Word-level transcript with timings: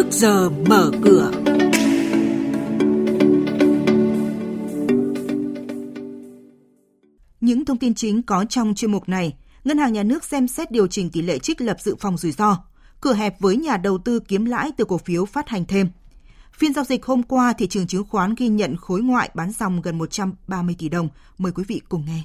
trước 0.00 0.10
giờ 0.12 0.50
mở 0.50 0.90
cửa. 1.04 1.30
Những 7.40 7.64
thông 7.64 7.78
tin 7.78 7.94
chính 7.94 8.22
có 8.22 8.44
trong 8.44 8.74
chuyên 8.74 8.92
mục 8.92 9.08
này, 9.08 9.36
Ngân 9.64 9.78
hàng 9.78 9.92
Nhà 9.92 10.02
nước 10.02 10.24
xem 10.24 10.48
xét 10.48 10.70
điều 10.70 10.86
chỉnh 10.86 11.10
tỷ 11.10 11.22
lệ 11.22 11.38
trích 11.38 11.60
lập 11.60 11.76
dự 11.80 11.96
phòng 12.00 12.16
rủi 12.16 12.32
ro, 12.32 12.58
cửa 13.00 13.14
hẹp 13.14 13.40
với 13.40 13.56
nhà 13.56 13.76
đầu 13.76 13.98
tư 13.98 14.20
kiếm 14.28 14.44
lãi 14.44 14.70
từ 14.76 14.84
cổ 14.84 14.98
phiếu 14.98 15.24
phát 15.24 15.48
hành 15.48 15.64
thêm. 15.64 15.88
Phiên 16.52 16.72
giao 16.72 16.84
dịch 16.84 17.06
hôm 17.06 17.22
qua, 17.22 17.52
thị 17.52 17.66
trường 17.66 17.86
chứng 17.86 18.04
khoán 18.04 18.34
ghi 18.34 18.48
nhận 18.48 18.76
khối 18.76 19.00
ngoại 19.00 19.30
bán 19.34 19.52
dòng 19.52 19.82
gần 19.82 19.98
130 19.98 20.76
tỷ 20.78 20.88
đồng. 20.88 21.08
Mời 21.38 21.52
quý 21.52 21.64
vị 21.68 21.80
cùng 21.88 22.04
nghe. 22.06 22.22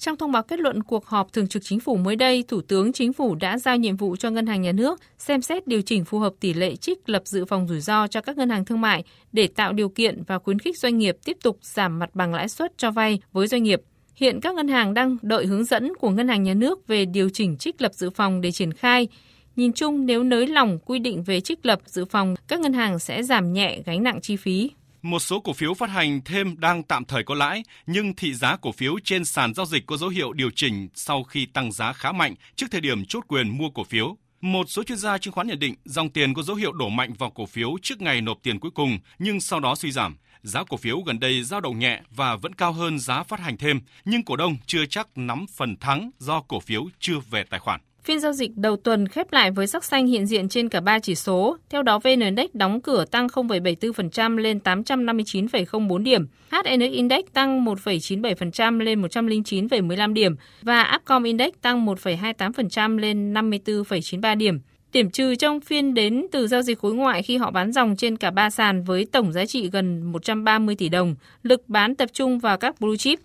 Trong 0.00 0.16
thông 0.16 0.32
báo 0.32 0.42
kết 0.42 0.58
luận 0.60 0.82
cuộc 0.82 1.06
họp 1.06 1.32
thường 1.32 1.48
trực 1.48 1.62
chính 1.64 1.80
phủ 1.80 1.96
mới 1.96 2.16
đây, 2.16 2.44
Thủ 2.48 2.60
tướng 2.60 2.92
Chính 2.92 3.12
phủ 3.12 3.34
đã 3.34 3.58
giao 3.58 3.76
nhiệm 3.76 3.96
vụ 3.96 4.16
cho 4.16 4.30
Ngân 4.30 4.46
hàng 4.46 4.62
Nhà 4.62 4.72
nước 4.72 5.00
xem 5.18 5.42
xét 5.42 5.66
điều 5.66 5.82
chỉnh 5.82 6.04
phù 6.04 6.18
hợp 6.18 6.32
tỷ 6.40 6.54
lệ 6.54 6.76
trích 6.76 7.08
lập 7.08 7.22
dự 7.24 7.44
phòng 7.44 7.68
rủi 7.68 7.80
ro 7.80 8.06
cho 8.06 8.20
các 8.20 8.36
ngân 8.36 8.50
hàng 8.50 8.64
thương 8.64 8.80
mại 8.80 9.04
để 9.32 9.46
tạo 9.46 9.72
điều 9.72 9.88
kiện 9.88 10.22
và 10.26 10.38
khuyến 10.38 10.58
khích 10.58 10.78
doanh 10.78 10.98
nghiệp 10.98 11.16
tiếp 11.24 11.36
tục 11.42 11.58
giảm 11.62 11.98
mặt 11.98 12.10
bằng 12.14 12.34
lãi 12.34 12.48
suất 12.48 12.78
cho 12.78 12.90
vay 12.90 13.20
với 13.32 13.46
doanh 13.46 13.62
nghiệp. 13.62 13.80
Hiện 14.14 14.40
các 14.40 14.54
ngân 14.54 14.68
hàng 14.68 14.94
đang 14.94 15.16
đợi 15.22 15.46
hướng 15.46 15.64
dẫn 15.64 15.94
của 15.94 16.10
Ngân 16.10 16.28
hàng 16.28 16.42
Nhà 16.42 16.54
nước 16.54 16.86
về 16.86 17.04
điều 17.04 17.28
chỉnh 17.30 17.56
trích 17.56 17.82
lập 17.82 17.94
dự 17.94 18.10
phòng 18.10 18.40
để 18.40 18.52
triển 18.52 18.72
khai. 18.72 19.08
Nhìn 19.56 19.72
chung, 19.72 20.06
nếu 20.06 20.22
nới 20.22 20.46
lỏng 20.46 20.78
quy 20.78 20.98
định 20.98 21.22
về 21.22 21.40
trích 21.40 21.66
lập 21.66 21.80
dự 21.86 22.04
phòng, 22.04 22.34
các 22.48 22.60
ngân 22.60 22.72
hàng 22.72 22.98
sẽ 22.98 23.22
giảm 23.22 23.52
nhẹ 23.52 23.80
gánh 23.86 24.02
nặng 24.02 24.20
chi 24.20 24.36
phí. 24.36 24.70
Một 25.02 25.18
số 25.18 25.40
cổ 25.40 25.52
phiếu 25.52 25.74
phát 25.74 25.90
hành 25.90 26.20
thêm 26.24 26.60
đang 26.60 26.82
tạm 26.82 27.04
thời 27.04 27.22
có 27.24 27.34
lãi, 27.34 27.62
nhưng 27.86 28.14
thị 28.14 28.34
giá 28.34 28.56
cổ 28.56 28.72
phiếu 28.72 28.94
trên 29.04 29.24
sàn 29.24 29.54
giao 29.54 29.66
dịch 29.66 29.86
có 29.86 29.96
dấu 29.96 30.10
hiệu 30.10 30.32
điều 30.32 30.50
chỉnh 30.50 30.88
sau 30.94 31.22
khi 31.22 31.46
tăng 31.46 31.72
giá 31.72 31.92
khá 31.92 32.12
mạnh 32.12 32.34
trước 32.56 32.66
thời 32.70 32.80
điểm 32.80 33.04
chốt 33.04 33.24
quyền 33.28 33.58
mua 33.58 33.70
cổ 33.70 33.84
phiếu. 33.84 34.16
Một 34.40 34.70
số 34.70 34.82
chuyên 34.82 34.98
gia 34.98 35.18
chứng 35.18 35.34
khoán 35.34 35.46
nhận 35.46 35.58
định 35.58 35.74
dòng 35.84 36.10
tiền 36.10 36.34
có 36.34 36.42
dấu 36.42 36.56
hiệu 36.56 36.72
đổ 36.72 36.88
mạnh 36.88 37.12
vào 37.18 37.30
cổ 37.30 37.46
phiếu 37.46 37.76
trước 37.82 38.02
ngày 38.02 38.20
nộp 38.20 38.38
tiền 38.42 38.60
cuối 38.60 38.70
cùng, 38.70 38.98
nhưng 39.18 39.40
sau 39.40 39.60
đó 39.60 39.74
suy 39.74 39.90
giảm. 39.90 40.16
Giá 40.42 40.64
cổ 40.68 40.76
phiếu 40.76 41.00
gần 41.00 41.20
đây 41.20 41.42
dao 41.42 41.60
động 41.60 41.78
nhẹ 41.78 42.00
và 42.10 42.36
vẫn 42.36 42.54
cao 42.54 42.72
hơn 42.72 42.98
giá 42.98 43.22
phát 43.22 43.40
hành 43.40 43.56
thêm, 43.56 43.80
nhưng 44.04 44.24
cổ 44.24 44.36
đông 44.36 44.56
chưa 44.66 44.86
chắc 44.86 45.08
nắm 45.16 45.46
phần 45.56 45.76
thắng 45.76 46.10
do 46.18 46.40
cổ 46.40 46.60
phiếu 46.60 46.88
chưa 46.98 47.18
về 47.30 47.44
tài 47.50 47.60
khoản. 47.60 47.80
Phiên 48.04 48.20
giao 48.20 48.32
dịch 48.32 48.50
đầu 48.56 48.76
tuần 48.76 49.08
khép 49.08 49.32
lại 49.32 49.50
với 49.50 49.66
sắc 49.66 49.84
xanh 49.84 50.06
hiện 50.06 50.26
diện 50.26 50.48
trên 50.48 50.68
cả 50.68 50.80
ba 50.80 50.98
chỉ 50.98 51.14
số. 51.14 51.56
Theo 51.70 51.82
đó, 51.82 51.98
VN 51.98 52.20
Index 52.20 52.50
đóng 52.52 52.80
cửa 52.80 53.04
tăng 53.04 53.26
0,74% 53.26 54.36
lên 54.36 54.58
859,04 54.64 56.02
điểm, 56.02 56.26
HN-Index 56.50 57.22
tăng 57.32 57.64
1,97% 57.64 58.80
lên 58.80 59.02
109,15 59.02 60.12
điểm 60.12 60.36
và 60.62 60.92
Upcom 60.96 61.22
Index 61.22 61.50
tăng 61.62 61.86
1,28% 61.86 62.98
lên 62.98 63.34
54,93 63.34 64.36
điểm. 64.36 64.60
Điểm 64.92 65.10
trừ 65.10 65.34
trong 65.34 65.60
phiên 65.60 65.94
đến 65.94 66.26
từ 66.32 66.46
giao 66.46 66.62
dịch 66.62 66.78
khối 66.78 66.94
ngoại 66.94 67.22
khi 67.22 67.36
họ 67.36 67.50
bán 67.50 67.72
dòng 67.72 67.96
trên 67.96 68.16
cả 68.16 68.30
ba 68.30 68.50
sàn 68.50 68.84
với 68.84 69.06
tổng 69.12 69.32
giá 69.32 69.46
trị 69.46 69.70
gần 69.70 70.02
130 70.12 70.74
tỷ 70.74 70.88
đồng. 70.88 71.14
Lực 71.42 71.68
bán 71.68 71.94
tập 71.94 72.10
trung 72.12 72.38
vào 72.38 72.56
các 72.56 72.80
blue 72.80 72.96
chip. 72.96 73.18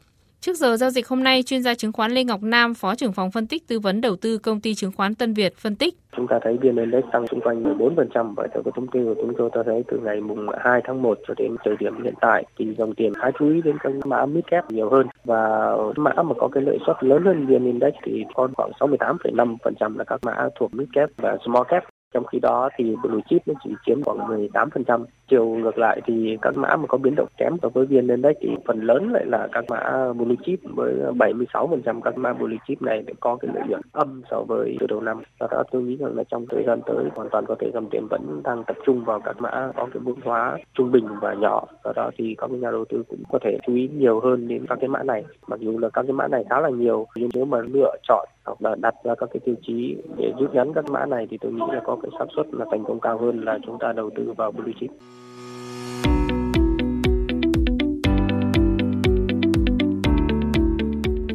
Trước 0.45 0.57
giờ 0.57 0.77
giao 0.77 0.89
dịch 0.89 1.07
hôm 1.07 1.23
nay, 1.23 1.43
chuyên 1.43 1.61
gia 1.61 1.75
chứng 1.75 1.91
khoán 1.91 2.11
Lê 2.11 2.23
Ngọc 2.23 2.43
Nam, 2.43 2.73
Phó 2.73 2.95
trưởng 2.95 3.13
phòng 3.13 3.31
phân 3.31 3.47
tích 3.47 3.67
tư 3.67 3.79
vấn 3.79 4.01
đầu 4.01 4.15
tư 4.15 4.37
công 4.37 4.59
ty 4.59 4.73
chứng 4.73 4.91
khoán 4.91 5.15
Tân 5.15 5.33
Việt 5.33 5.57
phân 5.57 5.75
tích. 5.75 5.93
Chúng 6.17 6.27
ta 6.27 6.39
thấy 6.43 6.57
VN 6.57 6.75
Index 6.75 7.03
tăng 7.11 7.27
xung 7.27 7.41
quanh 7.41 7.63
14% 7.63 8.33
và 8.35 8.47
theo 8.53 8.63
cái 8.63 8.71
thống 8.75 8.87
kê 8.87 8.99
của 9.03 9.15
chúng 9.21 9.33
tôi 9.37 9.49
ta 9.53 9.61
thấy 9.65 9.83
từ 9.87 9.99
ngày 10.03 10.21
mùng 10.21 10.47
2 10.59 10.81
tháng 10.83 11.01
1 11.01 11.19
cho 11.27 11.33
đến 11.37 11.55
thời 11.65 11.75
điểm 11.79 12.03
hiện 12.03 12.13
tại 12.21 12.45
thì 12.57 12.75
dòng 12.77 12.95
tiền 12.95 13.13
khá 13.13 13.31
chú 13.39 13.53
ý 13.53 13.61
đến 13.61 13.77
các 13.79 13.91
mã 14.05 14.25
mid 14.25 14.43
cap 14.51 14.71
nhiều 14.71 14.89
hơn 14.89 15.07
và 15.23 15.75
mã 15.95 16.11
mà 16.15 16.33
có 16.37 16.47
cái 16.51 16.63
lợi 16.63 16.77
suất 16.85 16.95
lớn 17.03 17.23
hơn 17.25 17.45
VN 17.47 17.65
Index 17.65 17.93
thì 18.03 18.23
còn 18.33 18.53
khoảng 18.53 18.71
68,5% 18.79 19.97
là 19.97 20.03
các 20.03 20.19
mã 20.25 20.49
thuộc 20.59 20.73
mid 20.73 20.87
cap 20.93 21.09
và 21.17 21.37
small 21.45 21.63
cap 21.67 21.83
trong 22.13 22.25
khi 22.25 22.39
đó 22.39 22.69
thì 22.77 22.95
blue 23.03 23.21
chip 23.29 23.47
nó 23.47 23.53
chỉ 23.63 23.69
chiếm 23.85 24.03
khoảng 24.03 24.17
18%. 24.17 25.05
Chiều 25.29 25.45
ngược 25.45 25.77
lại 25.77 26.01
thì 26.05 26.37
các 26.41 26.57
mã 26.57 26.75
mà 26.75 26.87
có 26.87 26.97
biến 26.97 27.15
động 27.15 27.27
kém 27.37 27.53
so 27.61 27.69
với 27.69 27.85
viên 27.85 28.07
lên 28.07 28.21
đấy 28.21 28.33
thì 28.41 28.49
phần 28.67 28.81
lớn 28.81 29.11
lại 29.11 29.25
là 29.25 29.47
các 29.51 29.65
mã 29.69 30.13
blue 30.13 30.35
chip 30.45 30.59
với 30.63 30.93
76% 31.17 32.01
các 32.01 32.17
mã 32.17 32.33
blue 32.33 32.57
chip 32.67 32.81
này 32.81 33.03
để 33.07 33.13
có 33.19 33.35
cái 33.35 33.51
lợi 33.53 33.63
nhuận 33.67 33.81
âm 33.91 34.21
so 34.31 34.41
với 34.47 34.77
từ 34.79 34.87
đầu 34.87 35.01
năm. 35.01 35.21
Do 35.39 35.47
đó 35.51 35.63
tôi 35.71 35.83
nghĩ 35.83 35.95
rằng 35.95 36.15
là 36.15 36.23
trong 36.23 36.45
thời 36.49 36.63
gian 36.67 36.81
tới 36.85 37.05
hoàn 37.15 37.29
toàn 37.29 37.45
có 37.45 37.55
thể 37.59 37.71
dòng 37.73 37.89
tiền 37.91 38.07
vẫn 38.09 38.41
đang 38.43 38.63
tập 38.63 38.75
trung 38.85 39.05
vào 39.05 39.19
các 39.25 39.41
mã 39.41 39.71
có 39.75 39.87
cái 39.93 40.01
vốn 40.03 40.15
hóa 40.23 40.57
trung 40.73 40.91
bình 40.91 41.07
và 41.21 41.33
nhỏ. 41.33 41.65
Do 41.83 41.91
đó 41.95 42.11
thì 42.17 42.35
các 42.37 42.51
nhà 42.51 42.71
đầu 42.71 42.85
tư 42.89 43.03
cũng 43.09 43.23
có 43.31 43.39
thể 43.41 43.57
chú 43.67 43.75
ý 43.75 43.89
nhiều 43.93 44.19
hơn 44.19 44.47
đến 44.47 44.65
các 44.69 44.77
cái 44.81 44.87
mã 44.87 45.03
này. 45.03 45.25
Mặc 45.47 45.59
dù 45.59 45.77
là 45.79 45.89
các 45.89 46.01
cái 46.01 46.13
mã 46.13 46.27
này 46.27 46.43
khá 46.49 46.59
là 46.59 46.69
nhiều, 46.69 47.07
nhưng 47.15 47.29
nếu 47.33 47.45
mà 47.45 47.57
lựa 47.61 47.95
chọn 48.07 48.27
hoặc 48.45 48.61
là 48.61 48.75
đặt 48.75 48.95
ra 49.03 49.15
các 49.15 49.29
cái 49.33 49.39
tiêu 49.45 49.55
chí 49.67 49.95
để 50.17 50.33
rút 50.39 50.53
ngắn 50.53 50.73
các 50.75 50.85
mã 50.89 51.05
này 51.05 51.27
thì 51.29 51.37
tôi 51.41 51.51
nghĩ 51.51 51.61
là 51.73 51.81
có 51.85 51.97
cái 52.01 52.11
xác 52.19 52.25
suất 52.35 52.45
là 52.51 52.65
thành 52.71 52.83
công 52.87 52.99
cao 52.99 53.17
hơn 53.17 53.43
là 53.45 53.57
chúng 53.65 53.77
ta 53.79 53.93
đầu 53.93 54.09
tư 54.15 54.33
vào 54.37 54.51
blue 54.51 54.73
chip. 54.79 54.89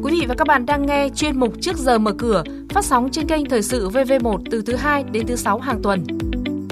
Quý 0.03 0.11
vị 0.19 0.25
và 0.27 0.35
các 0.37 0.47
bạn 0.47 0.65
đang 0.65 0.85
nghe 0.85 1.09
chuyên 1.15 1.39
mục 1.39 1.53
Trước 1.61 1.77
giờ 1.77 1.97
mở 1.97 2.13
cửa 2.17 2.43
phát 2.69 2.85
sóng 2.85 3.09
trên 3.11 3.27
kênh 3.27 3.45
Thời 3.45 3.61
sự 3.61 3.89
VV1 3.89 4.37
từ 4.51 4.61
thứ 4.65 4.75
2 4.75 5.03
đến 5.11 5.27
thứ 5.27 5.35
6 5.35 5.59
hàng 5.59 5.79
tuần. 5.83 5.99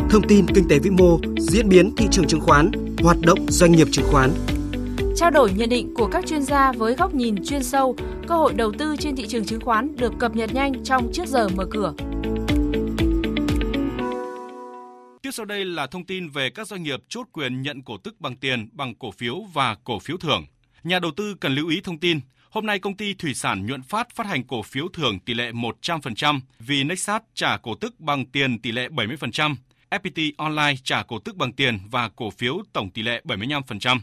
Thông 0.09 0.23
tin 0.27 0.45
kinh 0.55 0.67
tế 0.69 0.79
vĩ 0.83 0.89
mô, 0.89 1.17
diễn 1.37 1.69
biến 1.69 1.91
thị 1.97 2.07
trường 2.11 2.27
chứng 2.27 2.41
khoán, 2.41 2.71
hoạt 3.03 3.17
động 3.25 3.39
doanh 3.47 3.71
nghiệp 3.71 3.87
chứng 3.91 4.05
khoán. 4.11 4.29
Trao 5.19 5.31
đổi 5.31 5.51
nhận 5.53 5.69
định 5.69 5.93
của 5.93 6.07
các 6.07 6.25
chuyên 6.27 6.43
gia 6.43 6.71
với 6.71 6.95
góc 6.95 7.13
nhìn 7.13 7.35
chuyên 7.45 7.63
sâu, 7.63 7.95
cơ 8.27 8.35
hội 8.35 8.53
đầu 8.53 8.71
tư 8.77 8.95
trên 8.99 9.15
thị 9.15 9.27
trường 9.27 9.45
chứng 9.45 9.61
khoán 9.61 9.95
được 9.95 10.13
cập 10.19 10.35
nhật 10.35 10.53
nhanh 10.53 10.83
trong 10.83 11.11
Trước 11.13 11.27
giờ 11.27 11.49
mở 11.49 11.65
cửa. 11.71 11.93
Tiếp 15.21 15.29
sau 15.31 15.45
đây 15.45 15.65
là 15.65 15.87
thông 15.87 16.05
tin 16.05 16.29
về 16.29 16.49
các 16.49 16.67
doanh 16.67 16.83
nghiệp 16.83 16.99
chốt 17.09 17.27
quyền 17.31 17.61
nhận 17.61 17.81
cổ 17.81 17.97
tức 17.97 18.21
bằng 18.21 18.35
tiền, 18.35 18.69
bằng 18.71 18.95
cổ 18.95 19.11
phiếu 19.11 19.41
và 19.53 19.75
cổ 19.83 19.99
phiếu 19.99 20.17
thưởng. 20.17 20.45
Nhà 20.83 20.99
đầu 20.99 21.11
tư 21.17 21.35
cần 21.39 21.55
lưu 21.55 21.69
ý 21.69 21.81
thông 21.81 21.99
tin. 21.99 22.19
Hôm 22.49 22.65
nay 22.65 22.79
công 22.79 22.97
ty 22.97 23.13
thủy 23.13 23.33
sản 23.33 23.65
nhuận 23.65 23.81
phát 23.83 24.15
phát 24.15 24.27
hành 24.27 24.43
cổ 24.43 24.61
phiếu 24.61 24.87
thưởng 24.93 25.19
tỷ 25.19 25.33
lệ 25.33 25.51
100%, 25.51 26.39
vì 26.59 26.83
Nexat 26.83 27.23
trả 27.33 27.57
cổ 27.57 27.75
tức 27.75 27.99
bằng 27.99 28.25
tiền 28.25 28.59
tỷ 28.59 28.71
lệ 28.71 28.87
70%, 28.87 29.55
FPT 29.89 30.31
Online 30.37 30.73
trả 30.83 31.03
cổ 31.03 31.19
tức 31.19 31.35
bằng 31.35 31.53
tiền 31.53 31.79
và 31.91 32.09
cổ 32.09 32.29
phiếu 32.29 32.57
tổng 32.73 32.89
tỷ 32.89 33.01
lệ 33.01 33.21
75%. 33.25 33.99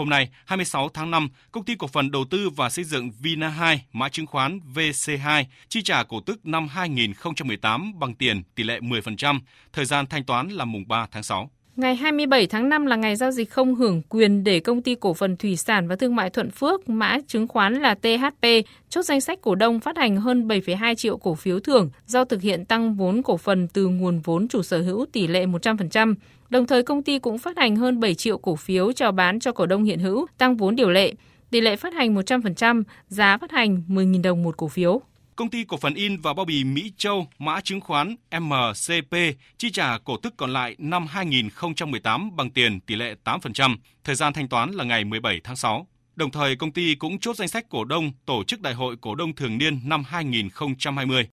Hôm 0.00 0.08
nay, 0.08 0.28
26 0.44 0.88
tháng 0.88 1.10
5, 1.10 1.28
công 1.52 1.64
ty 1.64 1.74
cổ 1.74 1.86
phần 1.86 2.10
đầu 2.10 2.24
tư 2.30 2.50
và 2.50 2.70
xây 2.70 2.84
dựng 2.84 3.10
Vina 3.20 3.48
2, 3.48 3.84
mã 3.92 4.08
chứng 4.08 4.26
khoán 4.26 4.60
VC2, 4.74 5.44
chi 5.68 5.82
trả 5.82 6.02
cổ 6.02 6.20
tức 6.20 6.46
năm 6.46 6.68
2018 6.68 7.98
bằng 7.98 8.14
tiền 8.14 8.42
tỷ 8.54 8.62
lệ 8.62 8.80
10%, 8.80 9.40
thời 9.72 9.84
gian 9.84 10.06
thanh 10.06 10.24
toán 10.24 10.48
là 10.48 10.64
mùng 10.64 10.88
3 10.88 11.06
tháng 11.10 11.22
6. 11.22 11.50
Ngày 11.76 11.96
27 11.96 12.46
tháng 12.46 12.68
5 12.68 12.86
là 12.86 12.96
ngày 12.96 13.16
giao 13.16 13.30
dịch 13.30 13.50
không 13.50 13.74
hưởng 13.74 14.02
quyền 14.08 14.44
để 14.44 14.60
công 14.60 14.82
ty 14.82 14.94
cổ 14.94 15.14
phần 15.14 15.36
thủy 15.36 15.56
sản 15.56 15.88
và 15.88 15.96
thương 15.96 16.16
mại 16.16 16.30
Thuận 16.30 16.50
Phước, 16.50 16.88
mã 16.88 17.18
chứng 17.26 17.48
khoán 17.48 17.74
là 17.74 17.94
THP, 17.94 18.46
chốt 18.88 19.02
danh 19.02 19.20
sách 19.20 19.38
cổ 19.42 19.54
đông 19.54 19.80
phát 19.80 19.96
hành 19.96 20.16
hơn 20.16 20.48
7,2 20.48 20.94
triệu 20.94 21.16
cổ 21.16 21.34
phiếu 21.34 21.60
thưởng 21.60 21.90
do 22.06 22.24
thực 22.24 22.42
hiện 22.42 22.64
tăng 22.64 22.94
vốn 22.94 23.22
cổ 23.22 23.36
phần 23.36 23.68
từ 23.68 23.86
nguồn 23.86 24.20
vốn 24.20 24.48
chủ 24.48 24.62
sở 24.62 24.82
hữu 24.82 25.06
tỷ 25.12 25.26
lệ 25.26 25.46
100%. 25.46 26.14
Đồng 26.50 26.66
thời 26.66 26.82
công 26.82 27.02
ty 27.02 27.18
cũng 27.18 27.38
phát 27.38 27.58
hành 27.58 27.76
hơn 27.76 28.00
7 28.00 28.14
triệu 28.14 28.38
cổ 28.38 28.56
phiếu 28.56 28.92
chào 28.92 29.12
bán 29.12 29.40
cho 29.40 29.52
cổ 29.52 29.66
đông 29.66 29.84
hiện 29.84 29.98
hữu, 29.98 30.26
tăng 30.38 30.56
vốn 30.56 30.76
điều 30.76 30.90
lệ. 30.90 31.12
Tỷ 31.50 31.60
lệ 31.60 31.76
phát 31.76 31.94
hành 31.94 32.14
100%, 32.14 32.82
giá 33.08 33.38
phát 33.38 33.50
hành 33.50 33.82
10.000 33.88 34.22
đồng 34.22 34.42
một 34.42 34.56
cổ 34.56 34.68
phiếu. 34.68 35.00
Công 35.40 35.50
ty 35.50 35.64
cổ 35.64 35.76
phần 35.76 35.94
in 35.94 36.16
và 36.16 36.34
bao 36.34 36.44
bì 36.44 36.64
Mỹ 36.64 36.92
Châu, 36.96 37.26
mã 37.38 37.60
chứng 37.60 37.80
khoán 37.80 38.16
MCP, 38.40 39.16
chi 39.58 39.70
trả 39.70 39.98
cổ 39.98 40.16
tức 40.16 40.34
còn 40.36 40.52
lại 40.52 40.76
năm 40.78 41.06
2018 41.06 42.36
bằng 42.36 42.50
tiền 42.50 42.80
tỷ 42.80 42.94
lệ 42.94 43.14
8%, 43.24 43.76
thời 44.04 44.14
gian 44.14 44.32
thanh 44.32 44.48
toán 44.48 44.70
là 44.70 44.84
ngày 44.84 45.04
17 45.04 45.40
tháng 45.44 45.56
6. 45.56 45.86
Đồng 46.16 46.30
thời, 46.30 46.56
công 46.56 46.72
ty 46.72 46.94
cũng 46.94 47.18
chốt 47.18 47.36
danh 47.36 47.48
sách 47.48 47.66
cổ 47.68 47.84
đông 47.84 48.12
tổ 48.26 48.44
chức 48.44 48.60
đại 48.60 48.74
hội 48.74 48.96
cổ 49.00 49.14
đông 49.14 49.34
thường 49.34 49.58
niên 49.58 49.80
năm 49.84 50.04
2020. 50.04 51.28